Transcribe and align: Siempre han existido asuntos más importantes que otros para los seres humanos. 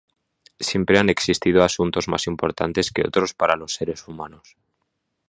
Siempre 0.59 0.97
han 0.97 1.09
existido 1.11 1.63
asuntos 1.63 2.07
más 2.07 2.25
importantes 2.25 2.89
que 2.91 3.05
otros 3.07 3.35
para 3.35 3.55
los 3.55 3.75
seres 3.75 4.07
humanos. 4.07 4.57